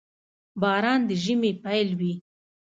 [0.61, 2.13] •باران د ژمي پيل وي.